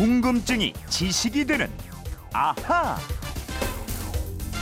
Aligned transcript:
궁금증이 0.00 0.72
지식이 0.88 1.44
되는 1.44 1.70
아하. 2.32 2.96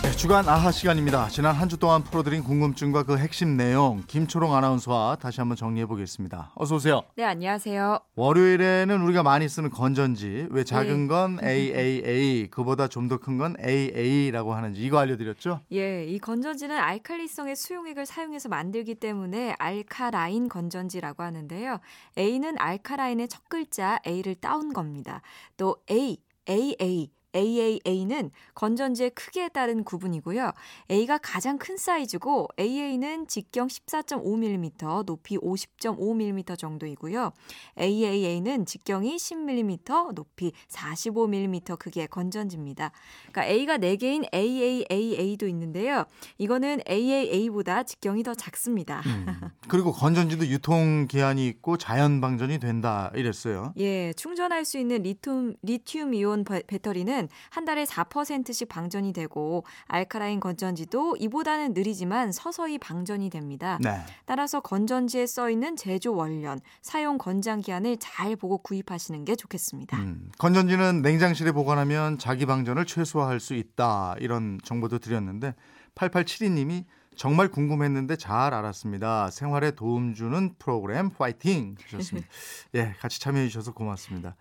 네, 0.08 0.16
주간 0.16 0.48
아하 0.48 0.72
시간입니다. 0.72 1.28
지난 1.28 1.54
한 1.54 1.68
주 1.68 1.76
동안 1.76 2.02
풀어드린 2.02 2.42
궁금증과 2.42 3.02
그 3.02 3.18
핵심 3.18 3.58
내용 3.58 4.02
김초롱 4.06 4.54
아나운서와 4.54 5.16
다시 5.16 5.40
한번 5.42 5.54
정리해 5.56 5.84
보겠습니다. 5.84 6.50
어서 6.54 6.76
오세요. 6.76 7.02
네, 7.14 7.24
안녕하세요. 7.24 7.98
월요일에는 8.14 9.02
우리가 9.02 9.22
많이 9.22 9.46
쓰는 9.50 9.68
건전지 9.68 10.46
왜 10.50 10.64
작은 10.64 11.02
네. 11.02 11.06
건 11.08 11.38
AAA 11.44 12.48
그보다 12.50 12.88
좀 12.88 13.08
더 13.08 13.18
큰 13.18 13.36
건 13.36 13.56
AA라고 13.62 14.54
하는지 14.54 14.82
이거 14.82 14.96
알려드렸죠? 14.98 15.60
예, 15.72 16.06
이 16.06 16.18
건전지는 16.18 16.74
알칼리성의 16.78 17.54
수용액을 17.54 18.06
사용해서 18.06 18.48
만들기 18.48 18.94
때문에 18.94 19.56
알카라인 19.58 20.48
건전지라고 20.48 21.22
하는데요. 21.22 21.80
A는 22.16 22.54
알카라인의 22.58 23.28
첫 23.28 23.46
글자 23.50 23.98
A를 24.06 24.36
따온 24.36 24.72
겁니다. 24.72 25.20
또 25.58 25.76
A, 25.90 26.16
AA, 26.48 27.10
AAA는 27.38 28.30
건전지의 28.54 29.10
크기에 29.10 29.48
따른 29.48 29.84
구분이고요. 29.84 30.50
A가 30.90 31.18
가장 31.18 31.58
큰 31.58 31.76
사이즈고 31.76 32.48
AA는 32.58 33.28
직경 33.28 33.68
14.5mm, 33.68 35.04
높이 35.06 35.36
50.5mm 35.38 36.58
정도이고요. 36.58 37.32
AAA는 37.78 38.66
직경이 38.66 39.16
10mm, 39.16 40.14
높이 40.14 40.52
45mm 40.68 41.78
크기의 41.78 42.08
건전지입니다. 42.08 42.90
그러니까 43.30 43.46
A가 43.46 43.78
4개인 43.78 44.24
AAAA도 44.34 45.46
있는데요. 45.48 46.04
이거는 46.38 46.80
AAA보다 46.88 47.84
직경이 47.84 48.22
더 48.22 48.34
작습니다. 48.34 49.02
음. 49.06 49.26
그리고 49.68 49.92
건전지도 49.92 50.46
유통 50.48 51.06
기한이 51.06 51.46
있고 51.48 51.76
자연 51.76 52.20
방전이 52.20 52.58
된다 52.58 53.10
이랬어요. 53.14 53.72
예, 53.78 54.12
충전할 54.14 54.64
수 54.64 54.78
있는 54.78 55.02
리튬, 55.02 55.56
리튬 55.62 56.14
이온 56.14 56.44
배- 56.44 56.62
배터리는 56.66 57.27
한 57.50 57.64
달에 57.64 57.84
4%씩 57.84 58.68
방전이 58.68 59.12
되고 59.12 59.64
알카라인 59.86 60.40
건전지도 60.40 61.16
이보다는 61.18 61.74
느리지만 61.74 62.32
서서히 62.32 62.78
방전이 62.78 63.30
됩니다. 63.30 63.78
네. 63.80 64.00
따라서 64.26 64.60
건전지에 64.60 65.26
써 65.26 65.50
있는 65.50 65.76
제조 65.76 66.14
원련, 66.14 66.60
사용 66.82 67.18
건장 67.18 67.60
기한을 67.60 67.98
잘 67.98 68.36
보고 68.36 68.58
구입하시는 68.58 69.24
게 69.24 69.36
좋겠습니다. 69.36 69.96
음, 69.98 70.30
건전지는 70.38 71.02
냉장실에 71.02 71.52
보관하면 71.52 72.18
자기 72.18 72.46
방전을 72.46 72.86
최소화할 72.86 73.40
수 73.40 73.54
있다 73.54 74.16
이런 74.18 74.58
정보도 74.64 74.98
드렸는데 74.98 75.54
8872님이 75.94 76.84
정말 77.18 77.48
궁금했는데 77.48 78.16
잘 78.16 78.54
알았습니다. 78.54 79.30
생활에 79.30 79.72
도움 79.72 80.14
주는 80.14 80.54
프로그램 80.58 81.10
파이팅 81.10 81.74
하셨습니다. 81.82 82.28
예, 82.76 82.94
같이 83.00 83.20
참여해 83.20 83.48
주셔서 83.48 83.72
고맙습니다. 83.72 84.36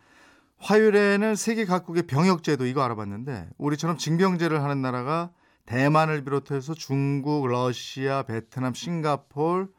화요일에는 0.59 1.35
세계 1.35 1.65
각국의 1.65 2.03
병역제도 2.03 2.65
이거 2.65 2.81
알아봤는데 2.81 3.49
우리처럼 3.57 3.97
징병제를 3.97 4.63
하는 4.63 4.81
나라가 4.81 5.31
대만을 5.65 6.23
비롯해서 6.23 6.73
중국, 6.73 7.47
러시아, 7.47 8.23
베트남, 8.23 8.73
싱가폴, 8.73 9.69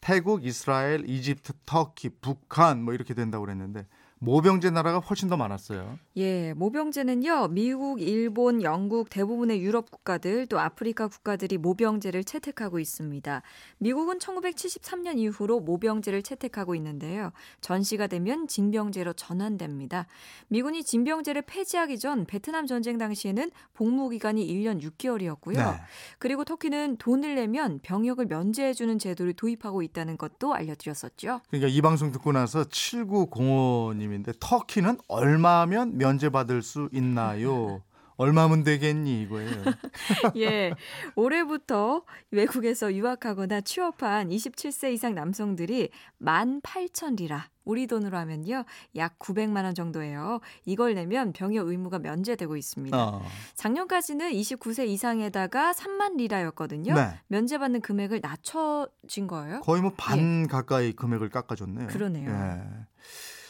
태국, 0.00 0.44
이스라엘, 0.44 1.08
이집트, 1.08 1.52
터키, 1.64 2.10
북한 2.20 2.82
뭐 2.82 2.92
이렇게 2.92 3.14
된다고 3.14 3.44
그랬는데 3.44 3.86
모병제 4.18 4.70
나라가 4.70 4.98
훨씬 4.98 5.28
더 5.28 5.36
많았어요. 5.36 5.98
예, 6.18 6.54
모병제는요, 6.54 7.48
미국, 7.48 8.00
일본, 8.00 8.62
영국, 8.62 9.10
대부분의 9.10 9.60
유럽 9.60 9.90
국가들, 9.90 10.46
또 10.46 10.58
아프리카 10.58 11.08
국가들이 11.08 11.58
모병제를 11.58 12.24
채택하고 12.24 12.78
있습니다. 12.78 13.42
미국은 13.76 14.16
1973년 14.18 15.18
이후로 15.18 15.60
모병제를 15.60 16.22
채택하고 16.22 16.74
있는데요. 16.76 17.32
전시가 17.60 18.06
되면 18.06 18.48
징병제로 18.48 19.12
전환됩니다. 19.12 20.06
미군이 20.48 20.84
징병제를 20.84 21.42
폐지하기 21.42 21.98
전 21.98 22.24
베트남 22.24 22.66
전쟁 22.66 22.96
당시에는 22.96 23.50
복무 23.74 24.08
기간이 24.08 24.46
1년 24.46 24.80
6개월이었고요. 24.80 25.56
네. 25.56 25.80
그리고 26.18 26.44
터키는 26.44 26.96
돈을 26.96 27.34
내면 27.34 27.78
병역을 27.82 28.24
면제해 28.24 28.72
주는 28.72 28.98
제도를 28.98 29.34
도입하고 29.34 29.82
있다는 29.82 30.16
것도 30.16 30.54
알려드렸었죠. 30.54 31.42
그러니까 31.50 31.68
이 31.68 31.82
방송 31.82 32.10
듣고 32.10 32.32
나서 32.32 32.64
7905님인데 32.64 34.34
터키는 34.40 34.96
얼마면 35.08 35.98
면 35.98 36.05
제받을 36.18 36.62
수 36.62 36.88
있나요? 36.92 37.82
얼마면 38.16 38.64
되겠니 38.64 39.22
이거예요. 39.22 39.50
예. 40.36 40.72
올해부터 41.14 42.02
외국에서 42.30 42.94
유학하거나 42.94 43.60
취업한 43.60 44.30
27세 44.30 44.92
이상 44.92 45.14
남성들이 45.14 45.90
18,000리라. 46.22 47.42
우리 47.64 47.86
돈으로 47.86 48.16
하면요. 48.16 48.64
약 48.94 49.18
900만 49.18 49.64
원 49.64 49.74
정도예요. 49.74 50.40
이걸 50.64 50.94
내면 50.94 51.32
병역 51.32 51.68
의무가 51.68 51.98
면제되고 51.98 52.56
있습니다. 52.56 52.96
어. 52.96 53.22
작년까지는 53.56 54.30
29세 54.30 54.86
이상에다가 54.86 55.72
3만 55.72 56.16
리라였거든요. 56.16 56.94
네. 56.94 57.20
면제받는 57.26 57.80
금액을 57.80 58.20
낮춰진 58.22 59.26
거예요. 59.26 59.60
거의 59.60 59.82
뭐반 59.82 60.46
가까이 60.46 60.92
금액을 60.92 61.28
깎아줬네요. 61.28 61.88
그러네요. 61.88 62.30
예. 62.30 62.86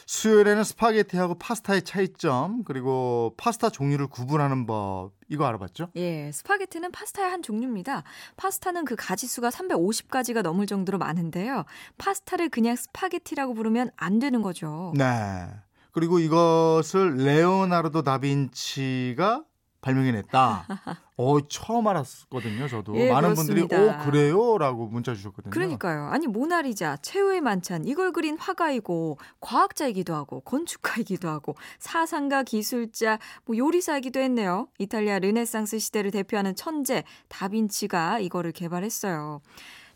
수요일에는 0.07 0.63
스파게티하고 0.63 1.35
파스타의 1.35 1.83
차이점 1.83 2.63
그리고 2.63 3.33
파스타 3.35 3.69
종류를 3.69 4.07
구분하는 4.07 4.65
법 4.65 5.11
이거 5.27 5.45
알아봤죠? 5.45 5.89
예, 5.97 6.31
스파게티는 6.31 6.93
파스타의 6.93 7.29
한 7.29 7.41
종류입니다. 7.41 8.03
파스타는 8.37 8.85
그 8.85 8.95
가지수가 8.97 9.49
350가지가 9.49 10.43
넘을 10.43 10.65
정도로 10.65 10.97
많은데요. 10.97 11.65
파스타를 11.97 12.47
그냥 12.47 12.77
스파게티라고 12.77 13.53
부르면 13.53 13.91
안 13.97 14.19
되는 14.19 14.41
거죠. 14.41 14.93
네. 14.95 15.45
그리고 15.91 16.19
이것을 16.19 17.17
레오나르도 17.17 18.03
다빈치가 18.03 19.43
발명해냈다. 19.81 20.65
어 21.17 21.47
처음 21.47 21.87
알았거든요. 21.87 22.67
저도 22.67 22.95
예, 22.97 23.11
많은 23.11 23.33
그렇습니다. 23.33 23.77
분들이 23.77 23.89
오 23.89 23.97
그래요라고 24.05 24.87
문자 24.87 25.13
주셨거든요. 25.15 25.51
그러니까요. 25.51 26.05
아니 26.05 26.27
모나리자, 26.27 26.97
최후의 26.97 27.41
만찬 27.41 27.85
이걸 27.85 28.11
그린 28.11 28.37
화가이고 28.37 29.17
과학자이기도 29.39 30.13
하고 30.13 30.41
건축가이기도 30.41 31.27
하고 31.29 31.55
사상가, 31.79 32.43
기술자, 32.43 33.17
뭐 33.45 33.57
요리사이기도 33.57 34.19
했네요. 34.19 34.67
이탈리아 34.77 35.19
르네상스 35.19 35.79
시대를 35.79 36.11
대표하는 36.11 36.55
천재 36.55 37.03
다빈치가 37.29 38.19
이거를 38.19 38.51
개발했어요. 38.51 39.41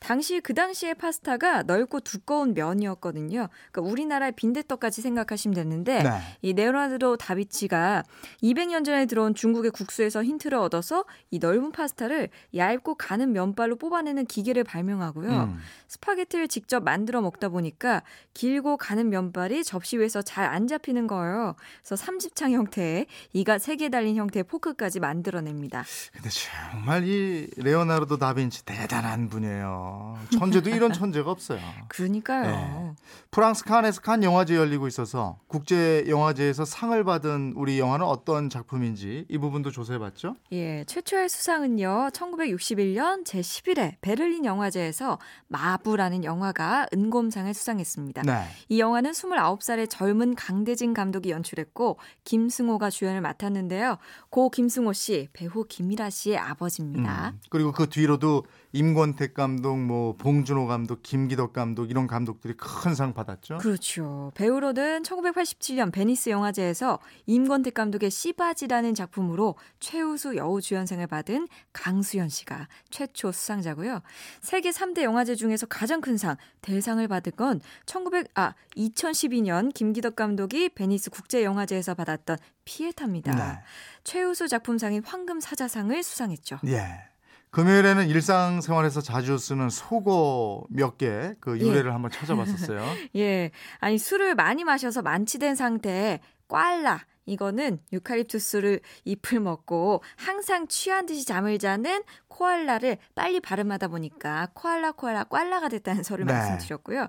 당시 0.01 0.39
그 0.41 0.53
당시의 0.56 0.95
파스타가 0.95 1.63
넓고 1.63 2.00
두꺼운 2.00 2.53
면이었거든요. 2.56 3.47
그러니까 3.72 3.91
우리나라의 3.91 4.31
빈대떡같이 4.34 5.01
생각하시면 5.01 5.53
되는데 5.56 6.01
네. 6.01 6.09
이 6.41 6.53
레오나르도 6.53 7.17
다빈치가 7.18 8.03
200년 8.41 8.84
전에 8.84 9.06
들어온 9.06 9.35
중국의 9.35 9.69
국수에서 9.72 10.23
힌트를 10.23 10.57
얻어서 10.57 11.06
이 11.29 11.38
넓은 11.38 11.72
파스타를 11.72 12.29
얇고 12.56 12.95
가는 12.95 13.31
면발로 13.31 13.75
뽑아내는 13.78 14.25
기계를 14.25 14.63
발명하고요. 14.63 15.29
음. 15.29 15.59
스파게티를 15.88 16.47
직접 16.47 16.83
만들어 16.83 17.22
먹다 17.22 17.50
보니까 17.50 18.01
길고 18.33 18.78
가는 18.78 19.07
면발이 19.09 19.63
접시 19.63 19.97
위에서 19.97 20.22
잘 20.22 20.41
안 20.51 20.68
잡히는 20.68 21.06
거예요. 21.07 21.56
그래서 21.83 21.95
삼집창 21.95 22.51
형태의 22.51 23.06
이가 23.33 23.57
세 23.59 23.75
개 23.75 23.88
달린 23.89 24.16
형태의 24.16 24.44
포크까지 24.44 25.00
만들어냅니다. 25.00 25.85
근데 26.12 26.29
정말 26.29 27.07
이 27.07 27.47
레오나르도 27.57 28.18
다빈치 28.18 28.66
대단한 28.66 29.29
분이에요. 29.29 29.91
천재도 30.38 30.69
이런 30.69 30.94
천재가 30.94 31.29
없어요. 31.29 31.59
그러니까요. 31.88 32.44
네. 32.46 32.96
프랑스 33.31 33.63
칸에서 33.63 34.02
칸 34.02 34.24
영화제 34.24 34.56
열리고 34.56 34.88
있어서 34.88 35.40
국제 35.47 36.06
영화제에서 36.07 36.66
상을 36.66 37.03
받은 37.03 37.53
우리 37.56 37.79
영화는 37.79 38.06
어떤 38.06 38.50
작품인지 38.50 39.25
이 39.30 39.38
부분도 39.38 39.72
조사해봤죠? 39.72 40.35
예, 40.51 40.84
최초의 40.85 41.30
수상은요, 41.30 42.09
1961년 42.13 43.25
제 43.25 43.41
11회 43.41 43.96
베를린 44.01 44.46
영화제에서 44.46 45.19
마부라는 45.47 46.24
영화가 46.24 46.88
은곰상을 46.94 47.53
수상했습니다. 47.53 48.24
네. 48.24 48.44
이 48.69 48.80
영화는 48.80 49.12
29살의 49.12 49.89
젊은 49.89 50.36
강대진 50.36 50.94
감독이 50.94 51.31
연출했고 51.31 51.98
김승호가 52.24 52.89
주연을 52.89 53.21
맡았는데요. 53.21 53.98
고 54.30 54.50
김승호 54.50 54.94
씨, 54.94 55.27
배우 55.33 55.66
김희라 55.68 56.10
씨의 56.10 56.38
아버지입니다. 56.38 57.30
음, 57.30 57.39
그리고 57.50 57.71
그 57.71 57.89
뒤로도 57.89 58.45
임권택 58.74 59.33
감독, 59.33 59.77
뭐 59.81 60.16
봉준호 60.18 60.68
감독, 60.68 61.01
김기덕 61.04 61.54
감독 61.54 61.89
이런 61.89 62.07
감독들이 62.07 62.56
큰 62.56 62.94
상 62.94 63.13
받았죠. 63.13 63.57
그렇죠. 63.57 64.31
배우로는 64.36 65.04
1987년 65.04 65.92
베니스 65.92 66.30
영화제에서 66.30 67.00
임권택 67.25 67.74
감독의 67.74 68.12
씨받이라는 68.12 68.95
작품으로 68.95 69.56
최우수 69.80 70.36
여우 70.36 70.62
주연상을 70.62 71.06
받은 71.07 71.48
강수연 71.74 72.30
씨가 72.30 72.68
최초 72.89 73.31
수상자고요. 73.31 74.01
세계 74.42 74.72
3대 74.72 75.04
영화제 75.04 75.36
중에서 75.36 75.66
가장 75.68 76.01
큰 76.01 76.18
상, 76.18 76.36
대상을 76.62 77.06
받은 77.07 77.33
건 77.36 77.62
1900, 77.86 78.28
아, 78.36 78.54
2012년 78.75 79.74
김기덕 79.74 80.16
감독이 80.16 80.69
베니스 80.69 81.10
국제영화제에서 81.10 81.94
받았던 81.95 82.38
피에타입니다. 82.66 83.36
네. 83.36 83.60
최우수 84.04 84.48
작품상인 84.48 85.04
황금 85.04 85.39
사자상을 85.39 86.01
수상했죠. 86.04 86.60
예. 86.68 87.11
금요일에는 87.51 88.07
일상생활에서 88.07 89.01
자주 89.01 89.38
쓰는 89.38 89.69
속어 89.69 90.63
몇 90.69 90.98
개 90.98 91.36
그 91.42 91.59
유래를 91.59 91.94
한번 91.94 92.09
찾아봤었어요. 92.12 92.81
예. 93.18 93.51
아니, 93.80 93.98
술을 93.98 94.36
많이 94.36 94.63
마셔서 94.63 95.01
만취된 95.01 95.56
상태에 95.56 96.19
꽐라, 96.48 97.00
이거는 97.25 97.79
유칼립투스를 97.94 98.81
잎을 99.06 99.39
먹고 99.39 100.03
항상 100.15 100.68
취한 100.68 101.06
듯이 101.06 101.25
잠을 101.25 101.59
자는 101.59 102.03
코알라를 102.27 102.97
빨리 103.15 103.39
발음하다 103.39 103.89
보니까 103.89 104.50
코알라 104.53 104.94
코알라 104.94 105.25
꽐라가 105.25 105.69
됐다는 105.69 106.03
설을 106.03 106.25
네. 106.25 106.33
말씀드렸고요. 106.33 107.07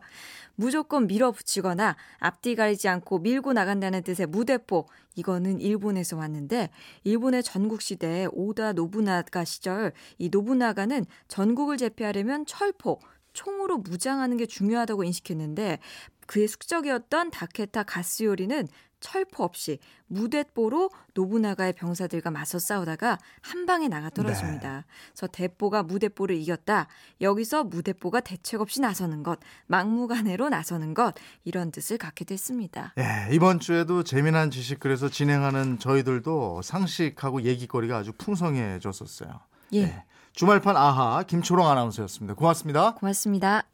무조건 0.54 1.06
밀어붙이거나 1.06 1.96
앞뒤 2.18 2.54
가리지 2.54 2.88
않고 2.88 3.20
밀고 3.20 3.52
나간다는 3.52 4.02
뜻의 4.02 4.26
무대포. 4.26 4.86
이거는 5.14 5.60
일본에서 5.60 6.16
왔는데 6.16 6.70
일본의 7.04 7.42
전국 7.42 7.82
시대 7.82 8.26
오다 8.32 8.72
노부나가 8.72 9.44
시절 9.44 9.92
이 10.18 10.28
노부나가는 10.30 11.04
전국을 11.28 11.76
제패하려면 11.76 12.46
철포, 12.46 12.98
총으로 13.32 13.78
무장하는 13.78 14.36
게 14.36 14.46
중요하다고 14.46 15.04
인식했는데 15.04 15.78
그의 16.26 16.48
숙적이었던 16.48 17.30
다케타 17.30 17.82
가스요리는 17.82 18.68
철포 19.02 19.44
없이 19.44 19.78
무대뽀로 20.06 20.90
노부나가의 21.12 21.75
병사들과 21.75 22.31
맞서 22.31 22.58
싸우다가 22.58 23.19
한 23.43 23.66
방에 23.66 23.88
나가 23.88 24.08
떨어집니다. 24.08 24.87
그래서 25.10 25.26
대뽀가 25.26 25.82
무대뽀를 25.82 26.37
이겼다. 26.37 26.87
여기서 27.20 27.64
무대뽀가 27.64 28.20
대책 28.20 28.62
없이 28.62 28.81
나서는 28.81 29.22
것, 29.22 29.38
막무가내로 29.66 30.49
나서는 30.49 30.94
것 30.94 31.14
이런 31.44 31.70
뜻을 31.70 31.99
갖게 31.99 32.25
됐습니다. 32.25 32.94
예, 32.99 33.34
이번 33.34 33.60
주에도 33.60 34.04
재미난 34.04 34.50
지식 34.50 34.81
그래서 34.81 35.08
진행하는 35.10 35.78
저희들도 35.78 36.62
상식하고 36.62 37.43
얘기거리가 37.43 37.98
아주 37.98 38.12
풍성해졌었어요. 38.12 39.40
예, 39.75 39.78
예. 39.82 40.05
주말판 40.32 40.76
아하 40.76 41.22
김초롱 41.25 41.69
아나운서였습니다. 41.69 42.34
고맙습니다. 42.34 42.94
고맙습니다. 42.94 43.64